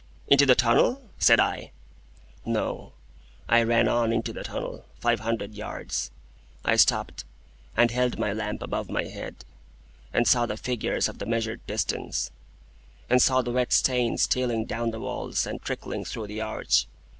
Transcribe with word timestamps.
"Into 0.27 0.47
the 0.47 0.55
tunnel?" 0.55 1.11
said 1.19 1.39
I. 1.39 1.69
"No. 2.43 2.93
I 3.47 3.61
ran 3.61 3.87
on 3.87 4.11
into 4.11 4.33
the 4.33 4.43
tunnel, 4.43 4.83
five 4.99 5.19
hundred 5.19 5.53
yards. 5.53 6.09
I 6.65 6.75
stopped, 6.75 7.23
and 7.77 7.91
held 7.91 8.17
my 8.17 8.33
lamp 8.33 8.63
above 8.63 8.89
my 8.89 9.03
head, 9.03 9.45
and 10.11 10.27
saw 10.27 10.47
the 10.47 10.57
figures 10.57 11.07
of 11.07 11.19
the 11.19 11.27
measured 11.27 11.63
distance, 11.67 12.31
and 13.11 13.21
saw 13.21 13.43
the 13.43 13.51
wet 13.51 13.71
stains 13.71 14.23
stealing 14.23 14.65
down 14.65 14.89
the 14.89 14.99
walls 14.99 15.45
and 15.45 15.61
trickling 15.61 16.03
through 16.03 16.25
the 16.25 16.41
arch. 16.41 16.87